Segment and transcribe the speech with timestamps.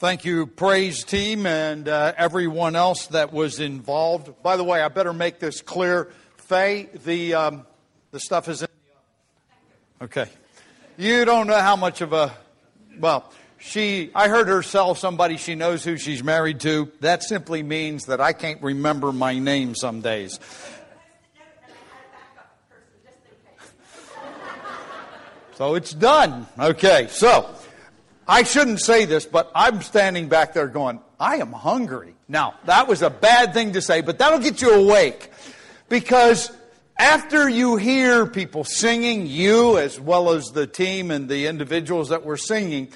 [0.00, 4.42] Thank you, praise team, and uh, everyone else that was involved.
[4.42, 6.10] By the way, I better make this clear.
[6.38, 7.66] Faye, the um,
[8.10, 8.68] the stuff is in.
[10.00, 10.24] The oven.
[10.24, 10.30] Okay,
[10.96, 12.34] you don't know how much of a
[12.98, 13.30] well.
[13.58, 16.90] She, I heard her tell somebody she knows who she's married to.
[17.00, 20.40] That simply means that I can't remember my name some days.
[25.56, 26.46] So it's done.
[26.58, 27.54] Okay, so
[28.30, 32.14] I shouldn't say this, but I'm standing back there going, I am hungry.
[32.28, 35.32] Now, that was a bad thing to say, but that'll get you awake.
[35.88, 36.52] Because
[36.96, 42.24] after you hear people singing, you as well as the team and the individuals that
[42.24, 42.92] were singing,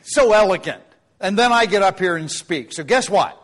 [0.00, 0.82] so elegant.
[1.20, 2.72] And then I get up here and speak.
[2.72, 3.36] So guess what?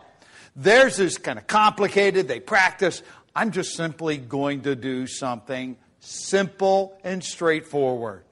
[0.57, 2.29] Theirs is kind of complicated.
[2.29, 3.03] They practice.
[3.37, 8.25] I'm just simply going to do something simple and straightforward.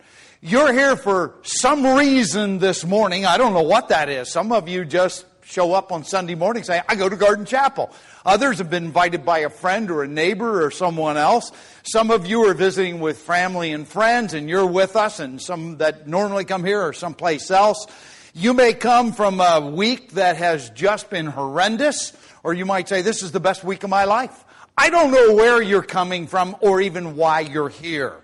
[0.44, 3.24] You're here for some reason this morning.
[3.24, 4.28] I don't know what that is.
[4.28, 7.92] Some of you just show up on Sunday morning say, I go to Garden Chapel.
[8.26, 11.52] Others have been invited by a friend or a neighbor or someone else.
[11.84, 15.76] Some of you are visiting with family and friends and you're with us and some
[15.76, 17.86] that normally come here are someplace else.
[18.34, 23.02] You may come from a week that has just been horrendous or you might say,
[23.02, 24.44] this is the best week of my life.
[24.76, 28.21] I don't know where you're coming from or even why you're here.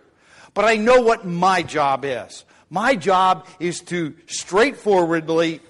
[0.59, 2.45] But I know what my job is.
[2.69, 5.61] My job is to straightforwardly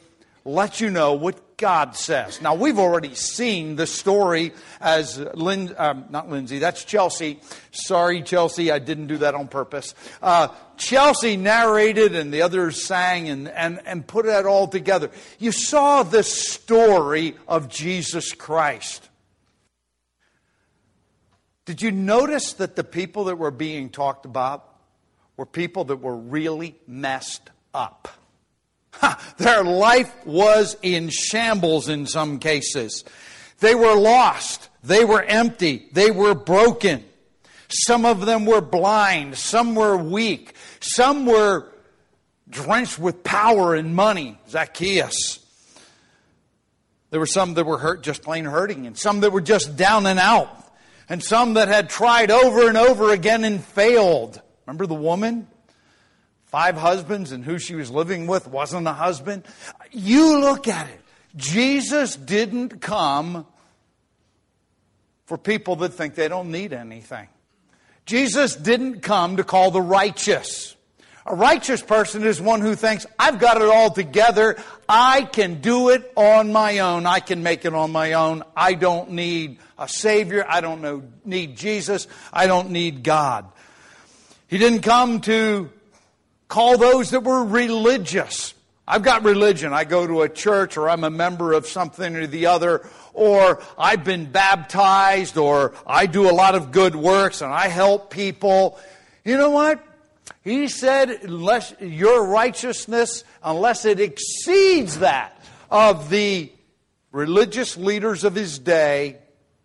[0.47, 2.41] let you know what God says.
[2.41, 7.39] Now, we've already seen the story as Lynn, um, not Lindsay, that's Chelsea.
[7.71, 9.95] Sorry, Chelsea, I didn't do that on purpose.
[10.23, 15.11] Uh, Chelsea narrated and the others sang and, and, and put that all together.
[15.39, 19.07] You saw the story of Jesus Christ.
[21.67, 24.68] Did you notice that the people that were being talked about
[25.39, 28.09] were people that were really messed up.
[28.95, 33.05] Ha, their life was in shambles in some cases.
[33.61, 34.69] They were lost.
[34.83, 35.89] They were empty.
[35.93, 37.05] They were broken.
[37.69, 39.39] Some of them were blind.
[39.39, 40.55] Some were weak.
[40.81, 41.69] Some were
[42.51, 44.39] drenched with power and money.
[44.49, 45.39] Zacchaeus.
[47.11, 50.07] There were some that were hurt, just plain hurting, and some that were just down
[50.07, 50.51] and out,
[51.09, 54.43] and some that had tried over and over again and failed.
[54.69, 55.47] Remember the woman?
[56.45, 59.45] Five husbands and who she was living with wasn't a husband.
[59.93, 61.01] You look at it.
[61.37, 63.47] Jesus didn't come
[65.25, 67.29] for people that think they don't need anything.
[68.05, 70.77] Jesus didn't come to call the righteous.
[71.25, 74.59] A righteous person is one who thinks, I've got it all together.
[74.87, 77.07] I can do it on my own.
[77.07, 78.43] I can make it on my own.
[78.55, 80.45] I don't need a Savior.
[80.47, 82.07] I don't know, need Jesus.
[82.35, 83.51] I don't need God.
[84.49, 85.71] He didn't come to
[86.49, 88.55] call those that were religious.
[88.87, 89.75] I've got religion.
[89.75, 93.63] I go to a church or I'm a member of something or the other, or
[93.77, 98.79] I've been baptized, or I do a lot of good works and I help people.
[99.25, 99.85] You know what?
[100.43, 105.39] He said, unless your righteousness, unless it exceeds that
[105.71, 106.51] of the
[107.13, 109.19] religious leaders of his day,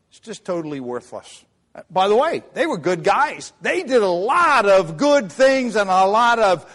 [0.09, 1.45] it's just totally worthless.
[1.89, 3.51] By the way, they were good guys.
[3.61, 6.71] They did a lot of good things and a lot of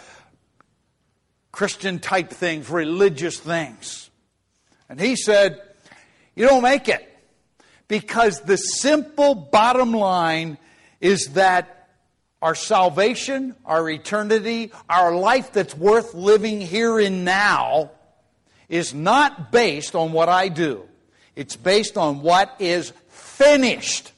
[1.52, 4.10] Christian type things, religious things.
[4.88, 5.60] And he said,
[6.34, 7.04] You don't make it.
[7.86, 10.58] Because the simple bottom line
[11.00, 11.88] is that
[12.42, 17.90] our salvation, our eternity, our life that's worth living here and now
[18.68, 20.86] is not based on what I do.
[21.34, 24.12] It's based on what is finished.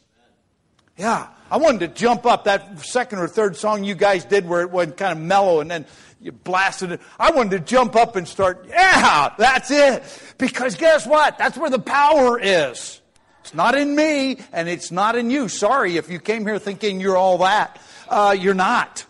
[1.00, 1.28] Yeah.
[1.50, 4.70] I wanted to jump up that second or third song you guys did where it
[4.70, 5.86] went kind of mellow and then
[6.20, 7.00] you blasted it.
[7.18, 10.02] I wanted to jump up and start, yeah, that's it.
[10.36, 11.38] Because guess what?
[11.38, 13.00] That's where the power is.
[13.40, 15.48] It's not in me and it's not in you.
[15.48, 17.80] Sorry if you came here thinking you're all that.
[18.06, 19.06] Uh, you're not.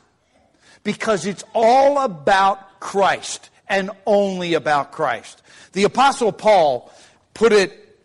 [0.85, 5.43] Because it's all about Christ and only about Christ.
[5.73, 6.93] The Apostle Paul
[7.35, 7.99] put it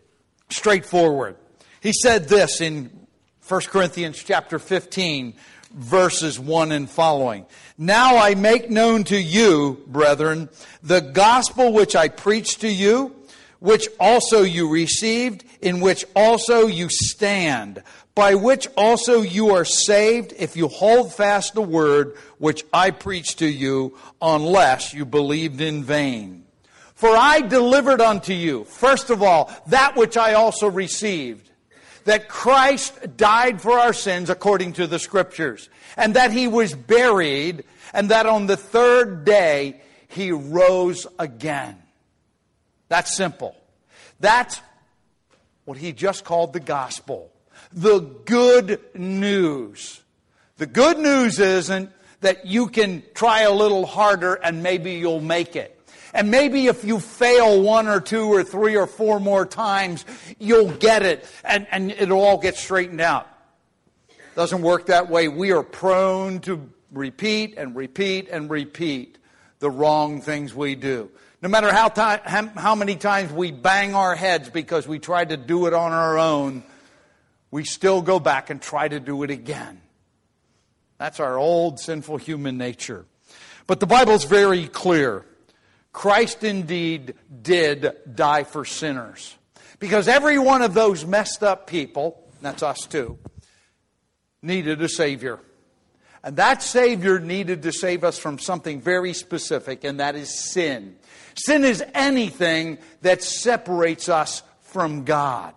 [0.49, 1.35] straightforward.
[1.81, 3.04] He said this in
[3.47, 5.35] 1 Corinthians chapter 15,
[5.71, 7.45] verses 1 and following.
[7.77, 10.49] Now I make known to you, brethren,
[10.81, 13.15] the gospel which I preached to you,
[13.59, 17.83] which also you received, in which also you stand,
[18.15, 23.37] by which also you are saved, if you hold fast the word which I preached
[23.39, 26.45] to you, unless you believed in vain.
[26.95, 31.51] For I delivered unto you, first of all, that which I also received
[32.05, 37.63] that Christ died for our sins according to the scriptures, and that he was buried,
[37.93, 41.77] and that on the third day he rose again.
[42.87, 43.55] That's simple.
[44.19, 44.61] That's
[45.65, 47.31] what he just called the gospel.
[47.73, 50.01] The good news.
[50.57, 51.91] The good news isn't
[52.21, 55.74] that you can try a little harder and maybe you'll make it.
[56.15, 60.05] And maybe if you fail one or two or three or four more times,
[60.39, 63.27] you'll get it and, and it'll all get straightened out.
[64.33, 65.27] Doesn't work that way.
[65.27, 69.17] We are prone to repeat and repeat and repeat
[69.59, 71.11] the wrong things we do.
[71.41, 75.37] No matter how, time, how many times we bang our heads because we tried to
[75.37, 76.63] do it on our own,
[77.51, 79.81] we still go back and try to do it again.
[80.97, 83.05] That's our old sinful human nature.
[83.67, 85.25] But the Bible's very clear.
[85.95, 89.33] Christ indeed did die for sinners.
[89.79, 93.17] Because every one of those messed up people, that's us too,
[94.41, 95.39] needed a Savior.
[96.21, 100.97] And that Savior needed to save us from something very specific, and that is sin.
[101.33, 105.53] Sin is anything that separates us from God.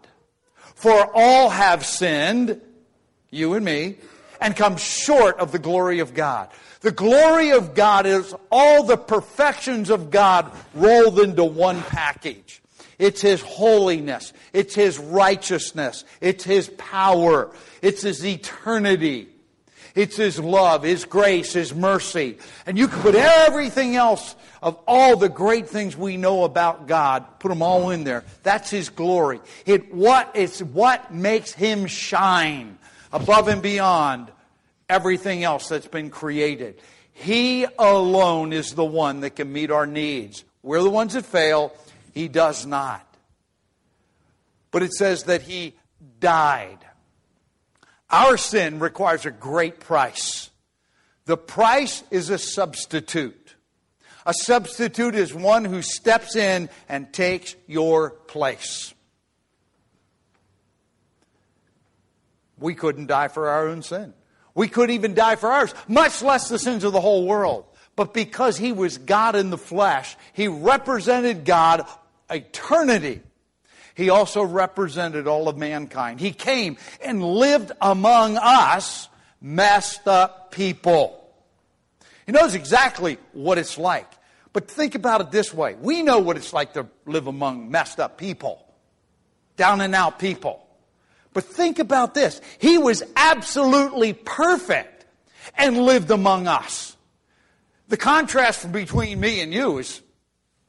[0.77, 2.61] For all have sinned,
[3.31, 3.97] you and me,
[4.41, 6.49] and come short of the glory of God.
[6.81, 12.63] The glory of God is all the perfections of God rolled into one package.
[12.99, 14.33] It's His holiness.
[14.53, 16.05] It's His righteousness.
[16.21, 17.51] It's His power.
[17.83, 19.29] It's His eternity.
[19.95, 22.39] It's His love, His grace, His mercy.
[22.67, 27.25] And you can put everything else of all the great things we know about God,
[27.39, 28.25] put them all in there.
[28.43, 29.41] That's His glory.
[29.67, 32.79] It, what, it's what makes Him shine
[33.13, 34.31] above and beyond
[34.89, 36.81] everything else that's been created.
[37.13, 40.45] He alone is the one that can meet our needs.
[40.63, 41.75] We're the ones that fail.
[42.15, 43.05] He does not.
[44.71, 45.75] But it says that He
[46.21, 46.79] died.
[48.11, 50.51] Our sin requires a great price.
[51.27, 53.55] The price is a substitute.
[54.25, 58.95] A substitute is one who steps in and takes your place.
[62.61, 64.15] We couldn't die for our own sin.
[64.55, 67.65] We couldn't even die for ours, much less the sins of the whole world.
[67.95, 71.87] But because he was God in the flesh, he represented God
[72.31, 73.23] eternity.
[73.95, 76.21] He also represented all of mankind.
[76.21, 79.09] He came and lived among us,
[79.41, 81.29] messed up people.
[82.25, 84.07] He knows exactly what it's like.
[84.53, 88.01] But think about it this way we know what it's like to live among messed
[88.01, 88.65] up people,
[89.57, 90.65] down and out people.
[91.39, 92.41] But think about this.
[92.59, 95.07] He was absolutely perfect
[95.57, 96.97] and lived among us.
[97.87, 100.03] The contrast between me and you is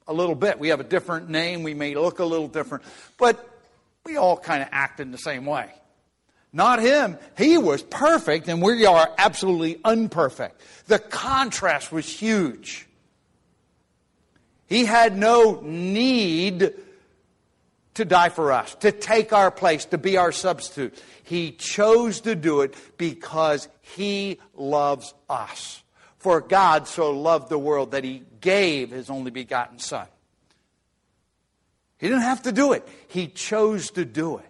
[0.07, 0.59] a little bit.
[0.59, 1.63] We have a different name.
[1.63, 2.83] We may look a little different,
[3.17, 3.43] but
[4.05, 5.71] we all kind of act in the same way.
[6.53, 7.17] Not him.
[7.35, 10.61] He was perfect and we are absolutely unperfect.
[10.85, 12.85] The contrast was huge.
[14.67, 16.75] He had no need
[17.95, 21.01] to die for us, to take our place, to be our substitute.
[21.23, 25.83] He chose to do it because He loves us.
[26.17, 30.07] For God so loved the world that He gave His only begotten Son.
[31.97, 34.45] He didn't have to do it, He chose to do it.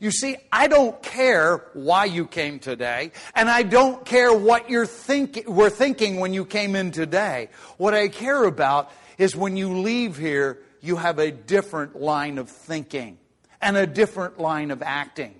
[0.00, 4.86] You see, I don't care why you came today, and I don't care what you're
[4.86, 7.50] think- were thinking when you came in today.
[7.76, 12.48] What I care about is when you leave here, you have a different line of
[12.48, 13.18] thinking
[13.60, 15.34] and a different line of acting.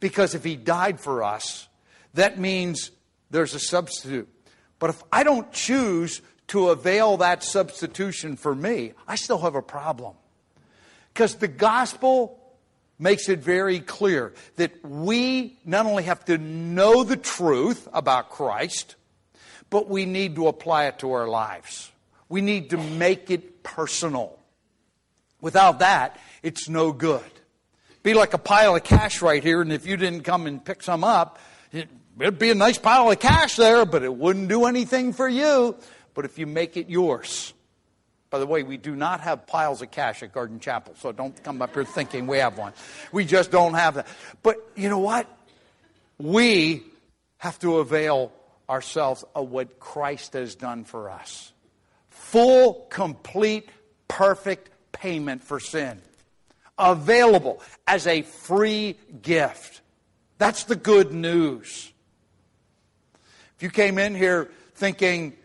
[0.00, 1.68] Because if he died for us,
[2.14, 2.90] that means
[3.30, 4.28] there's a substitute.
[4.78, 9.62] But if I don't choose to avail that substitution for me, I still have a
[9.62, 10.14] problem.
[11.12, 12.40] Because the gospel
[12.98, 18.96] makes it very clear that we not only have to know the truth about Christ,
[19.70, 21.90] but we need to apply it to our lives.
[22.28, 24.38] We need to make it personal.
[25.40, 27.22] Without that, it's no good.
[28.02, 30.82] Be like a pile of cash right here, and if you didn't come and pick
[30.82, 31.38] some up,
[31.72, 35.76] it'd be a nice pile of cash there, but it wouldn't do anything for you.
[36.12, 37.54] But if you make it yours,
[38.30, 41.42] by the way, we do not have piles of cash at Garden Chapel, so don't
[41.42, 42.72] come up here thinking we have one.
[43.10, 44.06] We just don't have that.
[44.42, 45.26] But you know what?
[46.18, 46.82] We
[47.38, 48.32] have to avail
[48.68, 51.53] ourselves of what Christ has done for us
[52.34, 53.68] full, complete,
[54.08, 56.02] perfect payment for sin.
[56.76, 59.82] Available as a free gift.
[60.38, 61.92] That's the good news.
[63.54, 65.36] If you came in here thinking,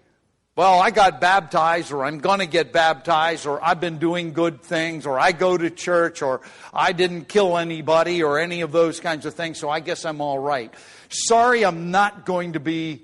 [0.55, 4.63] well, I got baptized, or I'm going to get baptized, or I've been doing good
[4.63, 6.41] things, or I go to church, or
[6.74, 10.22] I didn't kill anybody, or any of those kinds of things, so I guess I'm
[10.22, 10.74] all right.
[11.10, 13.03] Sorry, I'm not going to be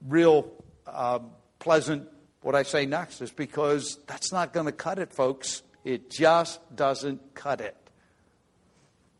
[0.00, 0.50] real
[0.86, 1.18] uh,
[1.58, 2.08] pleasant
[2.46, 5.64] what I say next is because that's not going to cut it, folks.
[5.82, 7.76] It just doesn't cut it.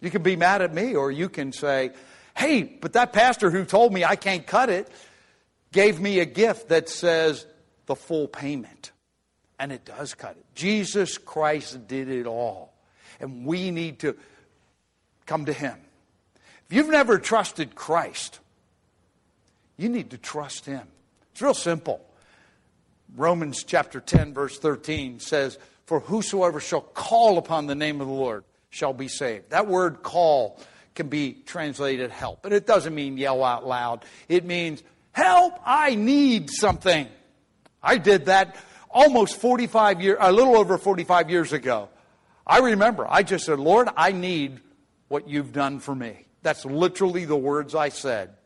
[0.01, 1.91] You can be mad at me, or you can say,
[2.37, 4.89] hey, but that pastor who told me I can't cut it
[5.73, 7.47] gave me a gift that says
[7.87, 8.93] the full payment.
[9.59, 10.45] And it does cut it.
[10.55, 12.75] Jesus Christ did it all.
[13.19, 14.15] And we need to
[15.27, 15.75] come to Him.
[16.69, 18.39] If you've never trusted Christ,
[19.77, 20.87] you need to trust Him.
[21.33, 22.06] It's real simple.
[23.15, 28.13] Romans chapter 10, verse 13 says, For whosoever shall call upon the name of the
[28.13, 29.51] Lord shall be saved.
[29.51, 30.61] That word call
[30.95, 32.45] can be translated help.
[32.45, 34.83] And it doesn't mean yell out loud, it means
[35.13, 37.07] help, I need something.
[37.83, 38.57] I did that
[38.91, 41.89] almost 45 years, a little over 45 years ago.
[42.47, 44.61] I remember, I just said, Lord, I need
[45.09, 46.27] what you've done for me.
[46.43, 48.37] That's literally the words I said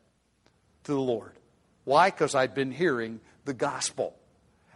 [0.85, 1.33] to the Lord.
[1.85, 2.11] Why?
[2.11, 4.17] Because I'd been hearing the gospel.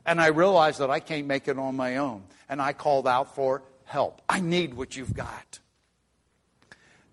[0.07, 2.25] And I realized that I can't make it on my own.
[2.49, 4.21] And I called out for help.
[4.29, 5.61] I need what you've got.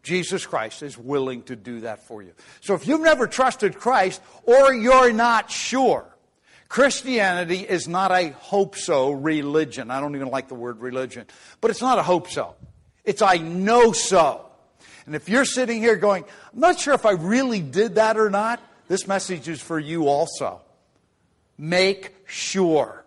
[0.03, 2.33] Jesus Christ is willing to do that for you.
[2.61, 6.05] So if you've never trusted Christ or you're not sure,
[6.67, 9.91] Christianity is not a hope so religion.
[9.91, 11.25] I don't even like the word religion,
[11.59, 12.55] but it's not a hope so.
[13.03, 14.45] It's I know so.
[15.05, 18.29] And if you're sitting here going, I'm not sure if I really did that or
[18.29, 20.61] not, this message is for you also.
[21.61, 23.05] Make sure.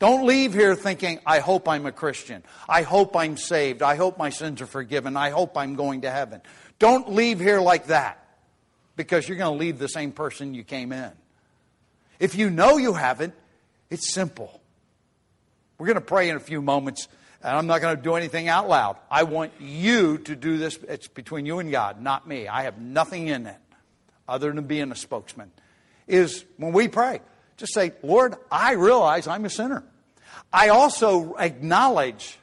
[0.00, 2.42] Don't leave here thinking, I hope I'm a Christian.
[2.68, 3.82] I hope I'm saved.
[3.82, 5.16] I hope my sins are forgiven.
[5.16, 6.40] I hope I'm going to heaven.
[6.80, 8.26] Don't leave here like that
[8.96, 11.12] because you're going to leave the same person you came in.
[12.18, 13.34] If you know you haven't,
[13.90, 14.60] it's simple.
[15.78, 17.06] We're going to pray in a few moments,
[17.44, 18.96] and I'm not going to do anything out loud.
[19.08, 20.80] I want you to do this.
[20.88, 22.48] It's between you and God, not me.
[22.48, 23.60] I have nothing in it
[24.26, 25.52] other than being a spokesman.
[26.08, 27.20] Is when we pray,
[27.58, 29.84] just say, Lord, I realize I'm a sinner.
[30.52, 32.38] I also acknowledge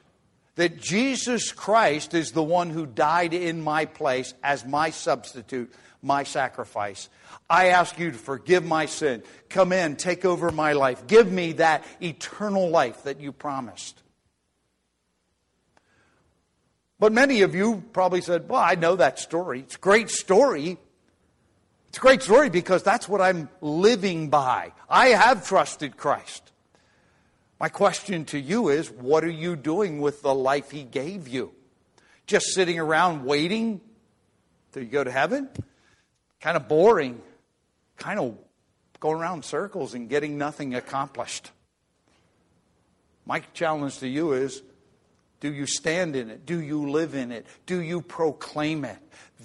[0.54, 6.22] that Jesus Christ is the one who died in my place as my substitute, my
[6.22, 7.08] sacrifice.
[7.48, 9.22] I ask you to forgive my sin.
[9.48, 11.06] Come in, take over my life.
[11.06, 14.02] Give me that eternal life that you promised.
[16.98, 19.60] But many of you probably said, Well, I know that story.
[19.60, 20.78] It's a great story,
[21.96, 24.72] it's a great story because that's what I'm living by.
[24.86, 26.52] I have trusted Christ.
[27.58, 31.54] My question to you is what are you doing with the life He gave you?
[32.26, 33.80] Just sitting around waiting
[34.72, 35.48] till you go to heaven?
[36.42, 37.22] Kind of boring.
[37.96, 38.36] Kind of
[39.00, 41.50] going around circles and getting nothing accomplished.
[43.24, 44.62] My challenge to you is
[45.40, 46.44] do you stand in it?
[46.44, 47.46] Do you live in it?
[47.64, 48.98] Do you proclaim it?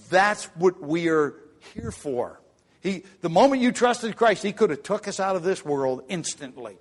[0.10, 1.36] That's what we are
[1.74, 2.40] here for.
[2.81, 6.03] He, the moment you trusted Christ, He could have took us out of this world
[6.09, 6.77] instantly.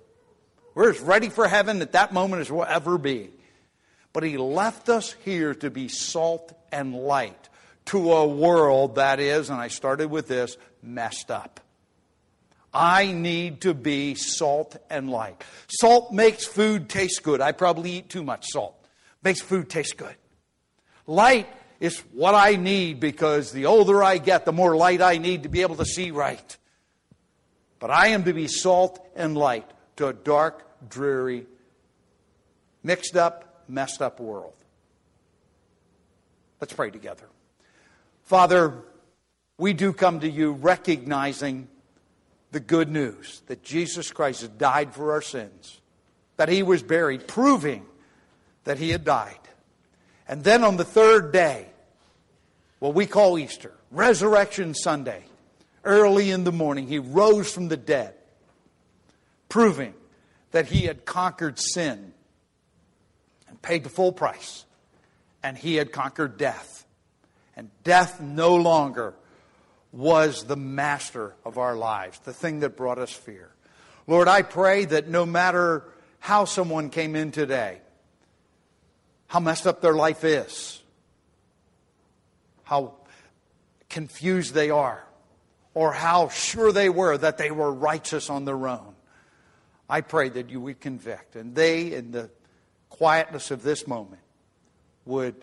[0.73, 3.29] We're as ready for heaven at that moment as we'll ever be.
[4.13, 7.49] But He left us here to be salt and light
[7.85, 11.59] to a world that is, and I started with this, messed up.
[12.73, 15.43] I need to be salt and light.
[15.67, 17.41] Salt makes food taste good.
[17.41, 18.75] I probably eat too much salt.
[19.23, 20.15] Makes food taste good.
[21.05, 21.47] Light
[21.81, 25.49] it's what I need because the older I get, the more light I need to
[25.49, 26.57] be able to see right.
[27.79, 31.47] But I am to be salt and light to a dark, dreary,
[32.83, 34.53] mixed up, messed up world.
[36.59, 37.27] Let's pray together.
[38.25, 38.75] Father,
[39.57, 41.67] we do come to you recognizing
[42.51, 45.81] the good news that Jesus Christ has died for our sins,
[46.37, 47.87] that he was buried, proving
[48.65, 49.39] that he had died.
[50.27, 51.70] And then on the third day,
[52.81, 55.23] what we call Easter, Resurrection Sunday,
[55.83, 58.15] early in the morning, he rose from the dead,
[59.49, 59.93] proving
[60.49, 62.11] that he had conquered sin
[63.47, 64.65] and paid the full price,
[65.43, 66.83] and he had conquered death.
[67.55, 69.13] And death no longer
[69.91, 73.51] was the master of our lives, the thing that brought us fear.
[74.07, 75.83] Lord, I pray that no matter
[76.17, 77.77] how someone came in today,
[79.27, 80.80] how messed up their life is,
[82.71, 82.93] how
[83.89, 85.05] confused they are
[85.73, 88.95] or how sure they were that they were righteous on their own.
[89.89, 92.29] I pray that you would convict and they, in the
[92.89, 94.21] quietness of this moment,
[95.03, 95.35] would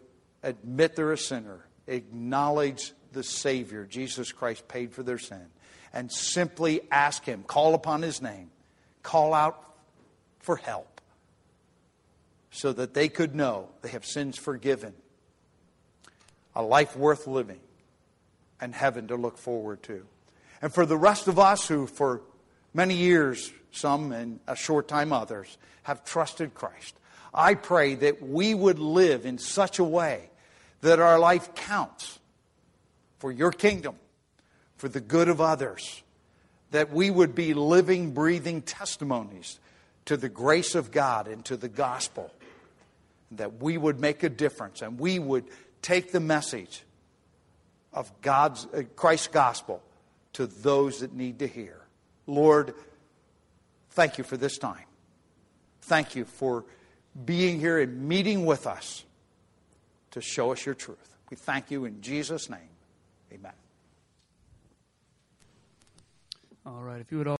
[0.43, 5.49] admit they're a sinner, acknowledge the Savior, Jesus Christ, paid for their sin,
[5.93, 8.51] and simply ask Him, call upon His name,
[9.03, 9.63] call out
[10.39, 11.03] for help,
[12.51, 14.95] so that they could know they have sins forgiven
[16.59, 17.61] a life worth living,
[18.61, 20.05] and heaven to look forward to.
[20.61, 22.21] And for the rest of us who, for
[22.75, 26.97] many years, some in a short time, others, have trusted Christ.
[27.33, 30.31] I pray that we would live in such a way
[30.81, 32.19] that our life counts
[33.19, 33.95] for your kingdom,
[34.77, 36.03] for the good of others,
[36.73, 39.61] that we would be living, breathing testimonies
[40.07, 42.33] to the grace of God and to the gospel,
[43.33, 45.45] that we would make a difference and we would
[45.83, 46.83] take the message
[47.93, 49.83] of God's uh, Christ's gospel
[50.35, 51.81] to those that need to hear.
[52.27, 52.75] Lord,
[53.91, 54.85] thank you for this time.
[55.83, 56.65] Thank you for
[57.25, 59.05] being here and meeting with us
[60.13, 61.17] to show us your truth.
[61.31, 62.61] We thank you in Jesus' name.
[63.33, 63.53] Amen.
[66.65, 67.37] All right, if you would all